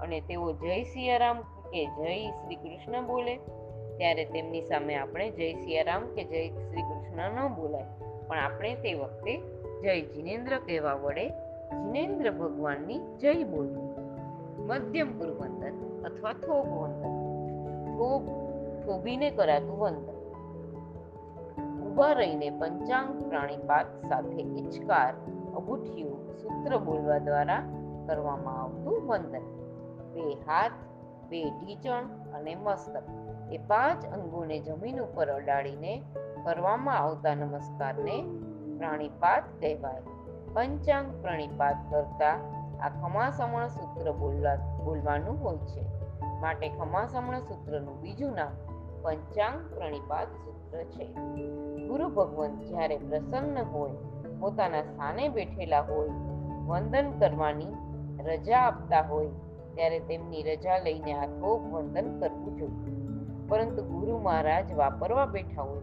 અને 0.00 0.20
તેઓ 0.20 0.52
જય 0.52 0.82
સિયારામ 0.82 1.40
કે 1.40 1.86
જય 1.86 2.30
શ્રી 2.30 2.56
કૃષ્ણ 2.56 3.06
બોલે, 3.06 3.36
ત્યારે 3.96 4.24
તેમની 4.24 4.62
સામે 4.62 4.94
આપણે 4.94 5.30
જય 5.30 5.52
સિયારામ 5.52 6.02
કે 6.02 6.24
જય 6.24 6.48
શ્રી 6.48 6.82
કૃષ્ણ 6.82 7.30
ન 7.30 7.54
બોલાય. 7.54 8.09
પણ 8.30 8.38
આપણે 8.38 8.74
તે 8.74 8.94
વખતે 8.94 9.38
જય 9.82 10.00
જિનેન્દ્ર 10.00 10.56
કહેવા 10.56 10.94
વડે 10.94 11.28
જિનેન્દ્ર 11.70 12.30
ભગવાનની 12.30 12.98
જય 12.98 13.44
બોલવી 13.44 13.90
મધ્યમ 14.66 15.18
ગુરુવંદન 15.18 16.02
અથવા 16.04 16.32
થોભ 16.32 16.66
વંદન. 16.68 17.14
થોભ 17.92 18.22
થોભીને 18.84 19.30
કરાતું 19.30 19.78
વંદન. 19.78 20.20
ઊભા 21.86 22.12
રહીને 22.12 22.50
પંચાંગ 22.50 23.28
પ્રાણીપાત 23.28 23.86
સાથે 24.08 24.42
ઇચકાર 24.42 25.14
અબુઠિયું 25.56 26.32
સૂત્ર 26.32 26.78
બોલવા 26.78 27.18
દ્વારા 27.18 27.62
કરવામાં 28.06 28.62
આવતું 28.62 29.06
વંદન. 29.06 29.42
બે 30.14 30.20
હાથ, 30.20 30.72
બે 31.28 31.44
ઢીચણ 31.44 32.02
અને 32.34 32.54
મસ્તક. 32.54 33.02
એ 33.52 33.58
પાંચ 33.58 34.06
અંગોને 34.06 34.58
જમીન 34.58 35.00
ઉપર 35.00 35.28
અડાડીને 35.28 36.02
કરવામાં 36.44 36.98
આવતા 36.98 37.34
નમસ્કારને 37.34 38.22
પ્રાણીપાત 38.78 39.42
કહેવાય. 39.60 40.02
પંચાંગ 40.52 41.22
પ્રણિપાત 41.22 41.76
કરતા 41.90 42.38
આ 42.82 42.88
ખમાસમણ 42.88 43.66
સૂત્ર 43.66 44.12
બોલવા, 44.12 44.56
બોલવાનું 44.84 45.44
હોય 45.44 45.56
છે. 45.56 45.84
માટે 46.40 46.68
ખમાસમણ 46.68 47.38
સૂત્રનું 47.38 48.00
બીજું 48.00 48.32
નામ 48.32 48.48
પંચાંગ 49.02 49.74
પ્રણિપાત 49.74 50.28
સૂત્ર 50.28 50.82
છે. 50.82 51.04
ગુરુ 51.86 52.08
ભગવંત 52.08 52.62
જ્યારે 52.62 52.98
પ્રસન્ન 52.98 53.58
હોય, 53.64 53.90
પોતાના 54.40 54.82
સ્થાને 54.82 55.28
બેઠેલા 55.28 55.80
હોય, 55.80 56.08
વંદન 56.66 57.12
કરવાની 57.18 57.66
રજા 58.24 58.60
આપતા 58.60 59.00
હોય, 59.00 59.26
ત્યારે 59.74 59.98
તેમની 59.98 60.42
રજા 60.42 60.78
લઈને 60.78 61.12
આ 61.12 61.26
થોપ 61.26 61.74
વંદન 61.74 62.20
કરવું 62.20 62.56
જોઈએ. 62.56 63.00
પરંતુ 63.48 63.82
ગુરુ 63.82 64.18
મહારાજ 64.18 64.72
વાપરવા 64.72 65.26
બેઠા 65.26 65.62
હોય 65.62 65.80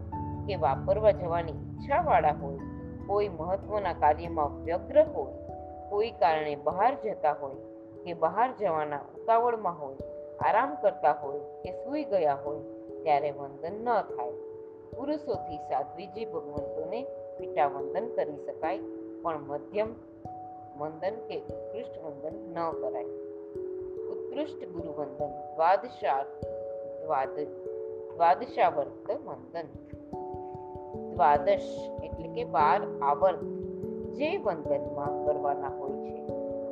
કે 0.48 0.56
વાપરવા 0.56 1.10
જવાની 1.10 1.52
ઈચ્છાવાળા 1.52 2.32
હોય, 2.32 2.58
કોઈ 3.06 3.28
મહત્વના 3.28 3.92
કાર્યમાં 3.92 4.64
વ્યગ્ર 4.64 5.04
હોય, 5.04 5.32
કોઈ 5.90 6.10
કારણે 6.10 6.56
બહાર 6.56 6.96
જતા 7.04 7.32
હોય, 7.32 7.54
કે 8.04 8.14
બહાર 8.14 8.56
જવાના 8.56 9.00
ઉતાવળમાં 9.16 9.80
હોય, 9.80 9.96
આરામ 10.40 10.74
કરતા 10.74 11.12
હોય, 11.12 11.40
કે 11.40 11.72
સૂઈ 11.72 12.04
ગયા 12.04 12.34
હોય, 12.34 12.60
ત્યારે 13.02 13.30
વંદન 13.30 13.84
ન 13.84 14.02
થાય. 14.02 14.32
પુરુષોથી 14.96 15.56
સાધ્વીજી 15.56 16.24
ભગવંતોને 16.24 17.06
પીટા 17.38 17.66
વંદન 17.66 18.08
કરી 18.16 18.36
શકાય, 18.36 18.78
પણ 19.22 19.40
મધ્યમ 19.46 19.94
વંદન 20.78 21.14
કે 21.28 21.40
ઉત્કૃષ્ટ 21.40 21.98
વંદન 22.04 22.36
ન 22.54 22.70
કરાય. 22.70 23.04
ઉત્કૃષ્ટ 24.12 24.68
ગુરુ 24.68 24.92
વંદન 24.98 25.32
દ્વાદશા 25.54 26.22
દ્વાદ, 27.02 27.40
દ્વાદશાવર્ત 28.16 29.10
વંદન. 29.10 29.66
દ્વાદશ 31.18 31.90
એટલે 32.04 32.28
કે 32.28 32.44
બાર 32.44 32.80
આવર્ત 33.02 33.42
જે 34.14 34.36
વંદનમાં 34.36 35.26
કરવાના 35.26 35.68
હોય 35.68 35.90
છે. 35.90 36.26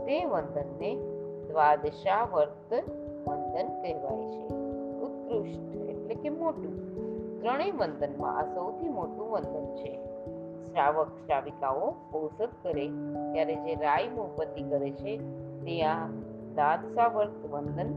તે 0.07 0.25
વંદનને 0.25 0.97
દ્વાદશાવર્ત 1.49 2.73
વંદન 3.29 3.83
કહેવાય 3.83 4.26
છે. 4.31 4.49
ઉત્કૃષ્ટ 4.99 5.76
એટલે 5.76 6.15
કે 6.15 6.29
મોટું. 6.29 6.75
ત્રણેય 7.41 7.71
વંદનમાં 7.71 8.38
આ 8.38 8.45
સૌથી 8.45 8.88
મોટું 8.88 9.31
વંદન 9.31 9.76
છે. 9.76 9.99
શ્રાવક 10.73 11.09
શ્રાવિકાઓ 11.09 11.95
ઔષધ 12.15 12.49
કરે 12.62 12.88
ત્યારે 13.33 13.55
જે 13.55 13.75
રાય 13.75 14.09
મોપતિ 14.09 14.62
કરે 14.62 14.91
છે 14.91 15.19
તે 15.61 15.85
આ 15.85 16.07
દાદસાવર્ત 16.55 17.50
વંદન 17.50 17.88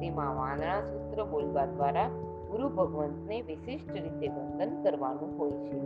તેમાં 0.00 0.36
વાંદણા 0.36 0.80
સૂત્ર 0.80 1.24
બોલવા 1.24 1.66
દ્વારા 1.66 2.10
ગુરુ 2.54 2.68
ભગવંતને 2.68 3.42
વિશિષ્ટ 3.42 3.92
રીતે 3.92 4.28
વંદન 4.28 4.82
કરવાનું 4.82 5.38
હોય 5.38 5.50
છે. 5.50 5.78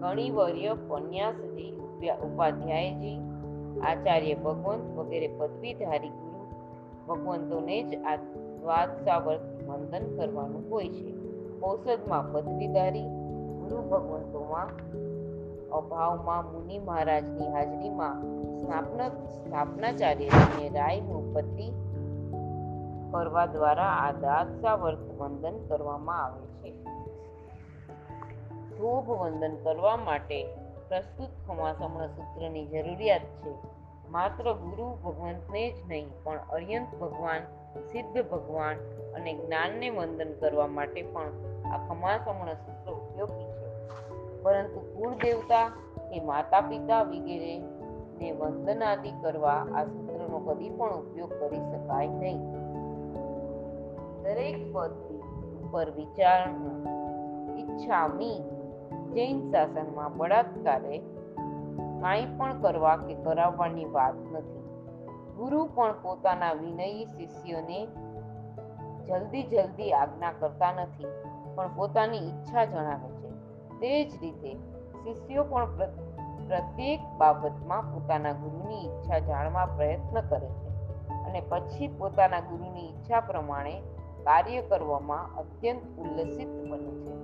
ઘણીવર્ય 0.00 0.76
પન્યાસજી 0.88 1.76
ઉપા- 1.76 2.16
ઉપાધ્યાયજી, 2.16 3.18
આચાર્ય 3.80 4.34
ભગવંત 4.34 4.98
વગેરે 4.98 5.28
પદવીધારી 5.38 6.08
ગુરુ 6.08 6.46
ભગવંતોને 7.06 7.82
જ 7.82 8.02
આ 8.02 8.16
દ્વાદશાવર્ત 8.16 9.68
વંદન 9.68 10.16
કરવાનું 10.16 10.70
હોય 10.70 10.88
છે. 10.88 11.14
ઔષધમાં 11.62 12.32
પદવીધારી 12.32 13.04
ગુરુ 13.58 13.82
ભગવંતોમાં 13.82 14.66
અભાવમાં 15.68 16.52
મુનિ 16.52 16.78
મહારાજની 16.78 17.48
હાજરીમાં 17.48 18.22
સ્થાપના 18.58 19.08
સ્થાપનાચાર્ય 19.08 20.28
રાય 20.74 21.00
મુપતિ 21.00 21.72
કરવા 23.14 23.46
દ્વારા 23.46 23.84
આ 23.84 24.12
દાદશાવર્ત 24.12 25.10
વંદન 25.18 25.58
કરવામાં 25.68 26.24
આવે 26.24 26.46
છે. 26.46 26.84
ધૂપ 28.78 29.10
વંદન 29.10 29.56
કરવા 29.64 29.96
માટે 29.96 30.44
પ્રસ્તુત 30.88 31.28
ખમાસમણ 31.48 32.06
સૂત્રની 32.06 32.66
જરૂરિયાત 32.66 33.20
છે. 33.20 33.54
માત્ર 34.10 34.52
ગુરુ 34.52 34.98
ભગવંતને 35.04 35.72
જ 35.72 35.74
નહીં, 35.88 36.08
પણ 36.24 36.38
અર્યંત 36.50 36.94
ભગવાન, 36.94 37.40
સિદ્ધ 37.80 38.30
ભગવાન 38.30 38.76
અને 39.14 39.34
જ્ઞાનને 39.34 39.90
વંદન 39.90 40.32
કરવા 40.40 40.66
માટે 40.66 41.02
પણ 41.02 41.30
આ 41.72 41.78
ખમાસમણ 41.88 42.52
સૂત્ર 42.54 42.92
ઉપયોગી 42.92 43.44
છે. 43.44 43.64
પરંતુ 44.42 44.80
કુળ 44.80 45.14
દેવતા 45.14 45.68
કે 46.10 46.20
માતા 46.20 46.60
પિતા 46.60 47.02
વગેરે 47.02 47.58
ને 48.18 48.32
વંદનાદિ 48.32 49.12
કરવા 49.22 49.52
આ 49.52 49.84
સૂત્રનો 49.84 50.38
કદી 50.38 50.70
પણ 50.70 50.92
ઉપયોગ 50.92 51.40
કરી 51.40 51.56
શકાય 51.56 52.08
નહીં. 52.08 52.63
દરેક 54.24 54.72
પદ 54.72 54.92
ઉપર 55.64 55.90
વિચાર 55.90 56.42
ઈચ્છામી 57.58 58.36
જૈન 59.14 59.40
શાસનમાં 59.50 60.16
બળાત્કારે 60.16 60.98
કાંઈ 62.00 62.26
પણ 62.38 62.60
કરવા 62.62 62.96
કે 62.96 63.14
કરાવવાની 63.14 63.84
વાત 63.84 64.14
નથી. 64.32 64.62
ગુરુ 65.36 65.68
પણ 65.74 65.94
પોતાના 66.02 66.52
વિનયી 66.52 67.04
શિષ્યોને 67.04 67.86
જલ્દી 69.06 69.42
જલ્દી 69.42 69.92
આજ્ઞા 69.92 70.32
કરતા 70.32 70.72
નથી, 70.72 71.06
પણ 71.54 71.76
પોતાની 71.76 72.18
ઈચ્છા 72.18 72.64
જણાવે 72.64 73.08
છે. 73.08 73.30
તે 73.80 74.04
જ 74.04 74.12
રીતે 74.22 74.54
શિષ્યો 75.04 75.44
પણ 75.44 75.76
પ્રત્યેક 76.48 77.00
બાબતમાં 77.18 77.82
પોતાના 77.82 78.32
ગુરુની 78.32 78.80
ઈચ્છા 78.84 79.18
જાણવા 79.18 79.66
પ્રયત્ન 79.66 80.20
કરે 80.20 80.48
છે 80.48 80.68
અને 81.24 81.42
પછી 81.48 81.88
પોતાના 81.88 82.40
ગુરુની 82.40 82.86
ઈચ્છા 82.86 83.20
પ્રમાણે 83.20 83.82
કાર્ય 84.24 84.62
કરવામાં 84.62 85.36
અત્યંત 85.36 85.98
ઉલ્લસિત 85.98 86.48
બને 86.48 87.00
છે. 87.00 87.14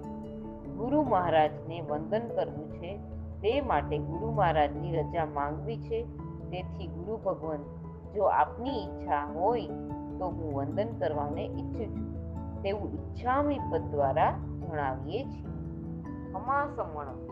ગુરુ 0.70 1.02
મહારાજને 1.02 1.80
વંદન 1.80 2.28
કરવું 2.28 2.72
છે, 2.72 2.96
તે 3.42 3.60
માટે 3.60 3.98
ગુરુ 3.98 4.30
મહારાજની 4.30 4.96
રજા 4.96 5.26
માંગવી 5.26 5.76
છે. 5.76 6.04
તેથી 6.50 6.86
ગુરુ 6.86 7.16
ભગવાન, 7.16 7.58
જો 8.12 8.24
આપની 8.24 8.70
ઈચ્છા 8.70 9.32
હોય 9.32 9.66
તો 10.18 10.26
હું 10.26 10.54
વંદન 10.54 10.88
કરવાને 10.98 11.44
ઈચ્છું 11.44 11.96
છું. 11.96 12.20
તેવું 12.62 12.92
ઈચ્છામી 12.92 13.58
પદ 13.72 13.80
દ્વારા 13.80 14.30
જણાવીએ 14.70 15.24
છીએ. 15.24 15.46
ક્ષમા 16.26 16.68
સમણ 16.76 17.26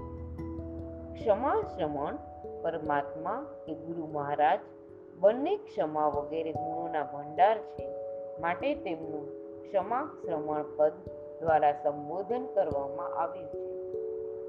ક્ષમા 1.15 1.63
શ્રમણ 1.77 2.15
પરમાત્મા 2.63 3.47
કે 3.67 3.75
ગુરુ 3.75 4.07
મહારાજ 4.07 4.61
બંને 5.21 5.57
ક્ષમા 5.57 6.07
વગેરે 6.07 6.53
ગુણોના 6.53 7.03
ભંડાર 7.03 7.59
છે. 7.59 7.89
માટે 8.41 8.75
તેમનું 8.75 9.48
ક્ષમા 9.69 10.11
શ્રમણ 10.23 10.65
પદ 10.77 10.93
દ્વારા 11.41 11.73
સંબોધન 11.73 12.47
કરવામાં 12.55 13.15
આવ્યું 13.15 13.49
છે. 13.49 13.79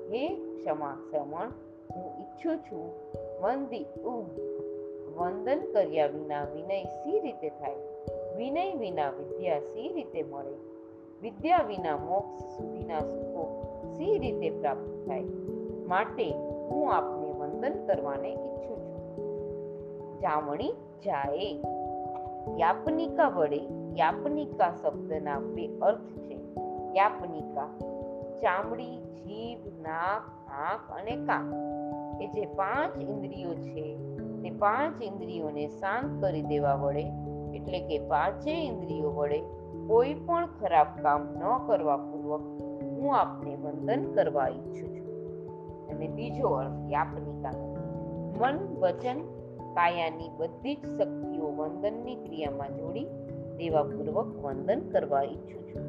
હે 0.09 0.27
ક્ષમા 0.55 0.97
શ્રમણ 1.11 1.51
હું 1.95 2.21
ઈચ્છું 2.21 2.57
છું 2.57 2.91
વંદી 3.41 3.85
ઉ 4.05 4.23
વંદન 5.15 5.59
કર્યા 5.73 6.05
વિના 6.05 6.43
વિનય 6.43 6.83
સી 6.83 7.19
રીતે 7.19 7.49
થાય? 7.49 7.75
વિનય 8.37 8.73
વિના 8.73 9.09
વિદ્યા 9.09 9.59
સી 9.59 9.93
રીતે 9.93 10.23
મળે? 10.23 10.53
વિદ્યા 11.21 11.61
વિના 11.67 11.97
મોક્ષ 11.97 12.43
સુધીના 12.43 12.99
સુખો 12.99 13.63
સી 13.97 14.17
રીતે 14.17 14.49
પ્રાપ્ત 14.49 15.07
થાય? 15.07 15.23
માટે 15.87 16.31
હું 16.69 16.93
આપને 16.93 17.31
વંદન 17.31 17.87
કરવાને 17.87 18.29
ઈચ્છું 18.29 18.77
છું. 18.77 20.19
જામણી 20.19 20.71
જાય 21.05 21.61
યાપનિકા 22.57 23.27
વડે 23.27 23.59
યાપનિકા 23.95 24.71
શબ્દના 24.71 25.39
બે 25.39 25.67
અર્થ 25.67 25.99
છે. 25.99 26.39
યાપનિકા 26.97 27.67
ચામડી, 28.41 28.97
જીભ, 28.97 29.59
નાક, 29.81 30.49
આંખ 30.49 30.99
અને 30.99 31.15
કાન 31.15 31.53
એ 32.21 32.27
જે 32.27 32.45
પાંચ 32.45 33.01
ઇન્દ્રિયો 33.01 33.53
છે 33.55 33.97
તે 34.41 34.49
પાંચ 34.49 35.01
ઇન્દ્રિયોને 35.01 35.67
શાંત 35.67 36.21
કરી 36.21 36.41
દેવા 36.41 36.75
વડે 36.75 37.05
એટલે 37.53 37.79
કે 37.79 37.99
પાંચે 37.99 38.51
ઇન્દ્રિયો 38.51 39.09
વડે 39.09 39.39
કોઈ 39.87 40.13
પણ 40.13 40.45
ખરાબ 40.45 40.87
કામ 41.01 41.21
ન 41.21 41.67
કરવા 41.67 41.97
પૂર્વક 41.97 42.41
હું 42.81 43.15
આપને 43.15 43.55
વંદન 43.55 44.11
કરવા 44.11 44.47
ઈચ્છું 44.47 44.95
છું. 44.95 45.09
અને 45.89 46.07
બીજો 46.07 46.47
અર્થ 46.47 46.91
યાપનિકા 46.91 47.51
મન, 48.39 48.77
વચન 48.79 49.38
કાયાની 49.79 50.29
બધી 50.37 50.75
જ 50.75 50.85
શક્તિઓ 50.85 51.51
વંદનની 51.51 52.15
ક્રિયામાં 52.15 52.77
જોડી 52.77 53.05
દેવાપૂર્વક 53.57 54.25
વંદન 54.25 54.89
કરવા 54.89 55.21
ઈચ્છું 55.21 55.61
છું. 55.67 55.85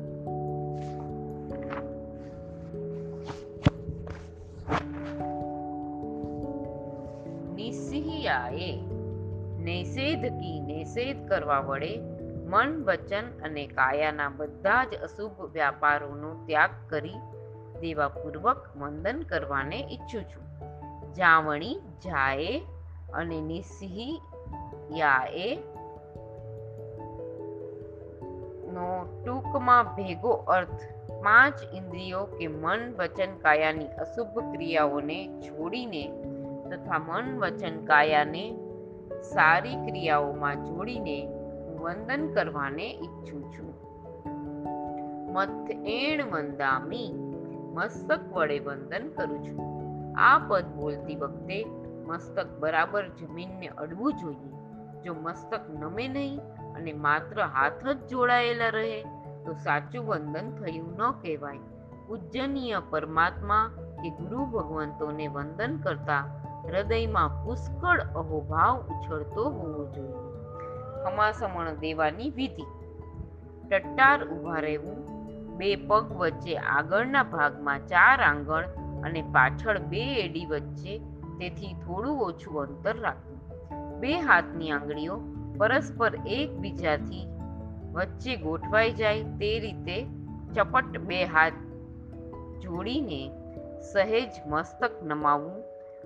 નિસિહિયાએ 7.54 8.80
નિષેધકી 9.58 10.60
નિષેધ 10.60 11.28
કરવા 11.28 11.60
વડે 11.60 12.00
મન, 12.46 12.84
વચન 12.84 13.24
અને 13.44 13.66
કાયાના 13.66 14.28
બધા 14.28 14.84
જ 14.84 14.94
અશુભ 14.94 15.52
વ્યાપારોનો 15.52 16.34
ત્યાગ 16.46 16.70
કરી 16.88 17.14
દેવાપૂર્વક 17.80 18.76
વંદન 18.76 19.22
કરવાને 19.22 19.76
ઈચ્છું 19.76 20.22
છું. 20.22 20.44
જાવણી, 21.12 21.74
જાએ 21.78 22.60
અને 23.14 23.40
નિસિહી 23.40 24.20
યાએ 24.96 25.58
નો 28.70 29.22
ટૂંકમાં 29.24 29.84
ભેગો 29.84 30.30
અર્થ 30.30 30.82
પાંચ 31.22 31.54
ઇન્દ્રિયો 31.74 32.24
કે 32.24 32.46
મન, 32.46 32.94
વચન, 32.98 33.36
કાયાની 33.42 33.86
અશુભ 33.86 34.52
ક્રિયાઓને 34.52 35.42
છોડીને 35.42 36.12
તથા 36.70 36.98
મન, 36.98 37.38
વચન, 37.38 37.84
કાયાને 37.84 38.58
સારી 39.22 39.76
ક્રિયાઓમાં 39.76 40.64
જોડીને 40.64 41.28
વંદન 41.80 42.28
કરવાને 42.34 42.90
ઈચ્છું 42.90 43.52
છું. 43.52 43.74
મથ 45.32 45.70
એણ 45.70 46.24
વંદામી, 46.24 47.12
મસ્તક 47.74 48.20
વડે 48.32 48.58
વંદન 48.58 49.08
કરું 49.08 49.44
છું. 49.44 49.70
આ 50.18 50.38
પદ 50.48 50.64
બોલતી 50.64 51.16
વખતે 51.16 51.79
મસ્તક 52.10 52.46
બરાબર 52.58 53.08
જમીનને 53.08 53.68
અડવું 53.78 54.14
જોઈએ. 54.14 54.50
જો 55.02 55.14
મસ્તક 55.14 55.60
નમે 55.70 56.08
નહીં 56.08 56.40
અને 56.74 56.92
માત્ર 56.92 57.42
હાથ 57.42 57.84
જ 57.86 58.06
જોડાયેલા 58.06 58.68
રહે, 58.68 59.02
તો 59.44 59.52
સાચું 59.64 60.06
વંદન 60.06 60.50
થયું 60.56 60.96
ન 60.96 61.10
કહેવાય. 61.10 61.58
પૂજનીય 62.06 62.82
પરમાત્મા 62.90 63.62
કે 64.02 64.10
ગુરુ 64.10 64.44
ભગવંતોને 64.44 65.26
વંદન 65.28 65.76
કરતા 65.76 66.22
હૃદયમાં 66.64 67.30
પુષ્કળ 67.44 68.00
અહોભાવ 68.16 68.82
ઉછળતો 68.88 69.44
હોવો 69.50 69.84
જોઈએ. 69.94 70.26
ખમાસમણ 71.04 71.70
દેવાની 71.80 72.30
વિધિ. 72.30 72.66
ટટ્ટાર 73.68 74.28
ઊભા 74.28 74.60
રહેવું, 74.60 74.98
બે 75.56 75.70
પગ 75.76 76.12
વચ્ચે 76.12 76.54
આગળના 76.56 77.22
ભાગમાં 77.22 77.86
ચાર 77.86 78.20
આંગણ 78.20 78.64
અને 79.04 79.22
પાછળ 79.22 79.78
બે 79.78 80.02
એડી 80.24 80.46
વચ્ચે 80.46 80.94
તેથી 81.40 81.74
થોડું 81.74 82.20
ઓછું 82.20 82.62
અંતર 82.62 82.96
રાખવું. 83.00 83.40
બે 84.00 84.12
હાથની 84.20 84.70
આંગળીઓ 84.70 85.20
પરસ્પર 85.58 86.14
એકબીજાથી 86.26 87.26
વચ્ચે 87.92 88.36
ગોઠવાઈ 88.36 88.92
જાય 88.92 89.22
તે 89.22 89.60
રીતે 89.60 90.06
ચપટ 90.54 90.98
બે 90.98 91.24
હાથ 91.24 91.52
જોડીને 92.60 93.22
સહેજ 93.92 94.30
મસ્તક 94.46 94.90
નમાવવું 95.02 95.62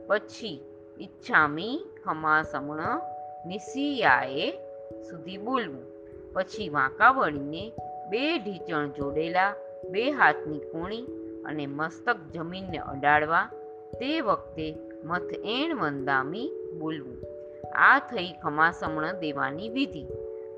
પછી 0.07 0.61
ઈચ્છામી 1.01 1.75
ખમા 2.05 2.43
સમણ 2.43 3.01
નિસિયાએ 3.47 4.51
સુધી 5.11 5.37
બોલવું. 5.37 5.85
પછી 6.33 6.69
વાંકા 6.69 7.11
વળીને 7.11 7.73
બે 8.11 8.39
ઢીચણ 8.39 8.89
જોડેલા 8.89 9.55
બે 9.91 10.11
હાથની 10.11 10.59
કોણી 10.59 11.03
અને 11.45 11.67
મસ્તક 11.67 12.17
જમીનને 12.35 12.79
અડાડવા. 12.79 13.51
તે 14.01 14.21
વખતે 14.21 14.73
મથ 15.05 15.23
એણ 15.45 15.77
વંદામી 15.77 16.53
બોલવું. 16.79 17.17
આ 17.75 17.99
થઈ 17.99 18.33
ખમાસમણ 18.43 19.13
દેવાની 19.13 19.69
વિધિ. 19.69 20.07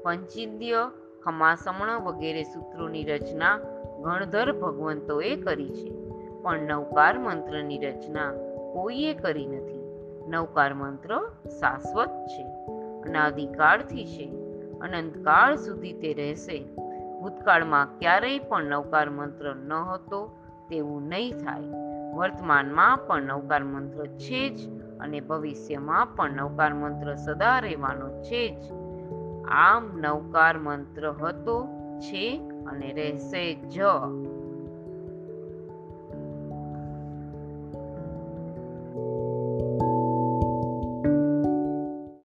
પંચિંદ્ય, 0.02 0.90
ખમાસમણ 1.22 2.00
વગેરે 2.00 2.42
સૂત્રોની 2.42 3.04
રચના 3.04 3.58
ગણધર 4.02 4.52
ભગવંતોએ 4.52 5.36
કરી 5.36 5.68
છે. 5.68 6.06
પણ 6.42 6.58
નવકાર 6.58 7.18
મંત્રની 7.18 7.78
રચના 7.78 8.32
કોઈએ 8.72 9.14
કરી 9.14 9.46
નથી. 9.46 9.82
નવકાર 10.28 10.74
મંત્ર 10.74 11.28
શાશ્વત 11.60 12.08
છે. 12.08 12.42
અનાદિકાળથી 13.02 14.06
છે. 14.06 14.32
અનંતકાળ 14.80 15.56
સુધી 15.56 15.92
તે 15.92 16.14
રહેશે. 16.14 16.64
ભૂતકાળમાં 17.20 17.98
ક્યારેય 17.98 18.38
પણ 18.38 18.64
નવકાર 18.64 19.10
મંત્ર 19.10 19.56
ન 19.56 19.72
હતો 19.72 20.36
તેવું 20.70 21.02
નહીં 21.08 21.32
થાય. 21.32 21.95
વર્તમાનમાં 22.16 22.98
પણ 23.06 23.22
નવકાર 23.22 23.64
મંત્ર 23.64 24.06
છે 24.06 24.48
જ 24.48 24.80
અને 25.00 25.20
ભવિષ્યમાં 25.20 26.06
પણ 26.06 26.30
નવકાર 26.30 26.74
મંત્ર 26.74 27.14
સદા 27.14 27.58
રહેવાનો 27.58 28.22
છે 28.22 28.60
જ. 28.60 28.64
આમ 29.48 29.90
નવકાર 29.94 30.58
મંત્ર 30.58 31.08
હતો, 31.10 31.64
છે 32.00 32.50
અને 32.66 32.92
રહેશે 32.92 33.54
જ. 33.54 33.80